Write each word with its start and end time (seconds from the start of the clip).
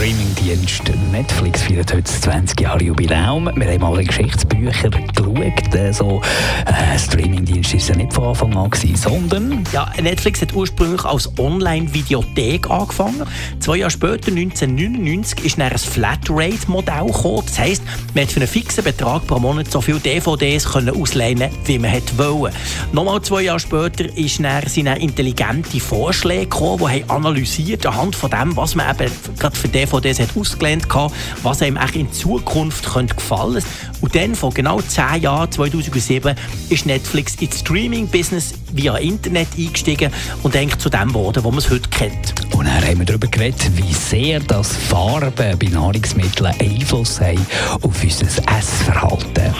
Streamingdienst 0.00 0.90
Netflix 1.12 1.60
feiert 1.64 1.92
heute 1.92 2.04
das 2.04 2.22
20 2.22 2.58
Jahre 2.58 2.82
Jubiläum. 2.82 3.50
Wir 3.54 3.70
haben 3.70 3.84
alle 3.84 4.02
Geschichtsbücher 4.02 4.88
geschaut. 4.88 5.74
Äh, 5.74 5.90
äh, 5.90 6.98
Streamingdienst 6.98 7.74
ist 7.74 7.90
ja 7.90 7.96
nicht 7.96 8.14
von 8.14 8.28
Anfang 8.28 8.56
an, 8.56 8.70
gewesen, 8.70 8.96
sondern... 8.96 9.62
Ja, 9.74 9.92
Netflix 10.00 10.40
hat 10.40 10.54
ursprünglich 10.54 11.04
als 11.04 11.30
Online-Videothek 11.38 12.70
angefangen. 12.70 13.26
Zwei 13.58 13.76
Jahre 13.76 13.90
später, 13.90 14.28
1999, 14.28 15.44
ist 15.44 15.58
dann 15.58 15.70
ein 15.70 15.76
Flatrate-Modell 15.76 17.04
gekommen. 17.04 17.42
Das 17.44 17.58
heisst, 17.58 17.82
man 18.14 18.24
hat 18.24 18.32
für 18.32 18.40
einen 18.40 18.48
fixen 18.48 18.82
Betrag 18.82 19.26
pro 19.26 19.38
Monat 19.38 19.70
so 19.70 19.82
viele 19.82 20.00
DVDs 20.00 20.64
können 20.64 20.98
ausleihen 20.98 21.44
wie 21.66 21.78
man 21.78 21.92
wollte. 22.16 22.56
Nochmal 22.92 23.20
zwei 23.20 23.42
Jahre 23.42 23.60
später 23.60 24.06
ist 24.16 24.42
dann, 24.42 24.66
sind 24.66 24.86
dann 24.86 24.96
intelligente 24.96 25.78
Vorschläge 25.78 26.46
gekommen, 26.46 26.78
die 26.78 27.02
haben 27.02 27.10
analysiert 27.10 27.84
anhand 27.84 28.16
von 28.16 28.30
dem, 28.30 28.56
was 28.56 28.74
man 28.74 28.96
eben 28.98 29.12
gerade 29.38 29.56
für 29.56 29.68
DVDs 29.68 29.89
hat 29.92 30.36
ausgelehnt 30.36 30.92
hat, 30.94 31.12
was 31.42 31.62
einem 31.62 31.78
auch 31.78 31.92
in 31.92 32.12
Zukunft 32.12 32.92
könnte 32.92 33.14
gefallen 33.14 33.62
Und 34.00 34.14
dann, 34.14 34.34
vor 34.34 34.52
genau 34.52 34.80
zehn 34.80 35.22
Jahren, 35.22 35.50
2007, 35.50 36.34
ist 36.68 36.86
Netflix 36.86 37.34
ins 37.36 37.60
Streaming-Business 37.60 38.54
via 38.72 38.96
Internet 38.96 39.48
eingestiegen 39.58 40.12
und 40.42 40.56
eigentlich 40.56 40.78
zu 40.78 40.88
dem 40.88 41.08
geworden, 41.08 41.44
was 41.44 41.50
man 41.50 41.58
es 41.58 41.70
heute 41.70 41.88
kennt. 41.90 42.34
Und 42.54 42.66
dann 42.66 42.84
haben 42.84 42.98
wir 42.98 43.06
darüber 43.06 43.26
geredet, 43.26 43.70
wie 43.76 43.92
sehr 43.92 44.40
das 44.40 44.76
Farben 44.76 45.58
bei 45.58 45.66
Nahrungsmitteln 45.68 46.54
Einfluss 46.60 47.20
haben 47.20 47.44
auf 47.82 48.02
unser 48.02 48.26
Essverhalten. 48.26 49.54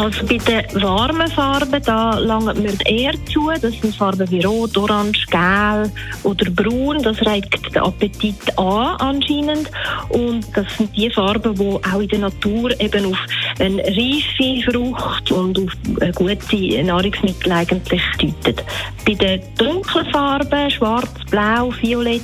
Also 0.00 0.24
bei 0.24 0.38
den 0.38 0.82
warmen 0.82 1.30
Farben, 1.30 1.82
da 1.84 2.18
langt 2.18 2.58
mir 2.58 2.72
eher 2.86 3.12
zu. 3.26 3.50
Das 3.60 3.74
sind 3.82 3.94
Farben 3.94 4.30
wie 4.30 4.42
Rot, 4.42 4.74
Orange, 4.78 5.26
Gel 5.26 5.92
oder 6.22 6.50
Braun. 6.52 7.02
Das 7.02 7.20
regt 7.26 7.74
den 7.74 7.82
Appetit 7.82 8.58
an 8.58 8.96
anscheinend. 8.96 9.70
Und 10.08 10.46
das 10.54 10.74
sind 10.78 10.96
die 10.96 11.10
Farben, 11.10 11.54
die 11.54 11.60
auch 11.62 12.00
in 12.00 12.08
der 12.08 12.18
Natur 12.18 12.80
eben 12.80 13.12
auf 13.12 13.18
eine 13.58 13.82
reife 13.82 14.72
Frucht 14.72 15.32
und 15.32 15.58
auf 15.58 16.14
gute 16.14 16.82
Nahrungsmittel 16.82 17.52
eigentlich 17.52 18.02
deuten. 18.18 18.56
Bei 19.04 19.12
den 19.12 19.42
dunklen 19.58 20.10
Farben, 20.10 20.70
schwarz, 20.70 21.12
blau, 21.30 21.74
violett, 21.78 22.22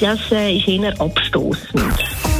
das 0.00 0.20
äh, 0.30 0.56
ist 0.58 0.68
eher 0.68 1.00
abstoßend. 1.00 2.39